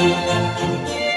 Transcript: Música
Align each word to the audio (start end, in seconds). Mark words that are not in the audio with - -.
Música 0.00 1.09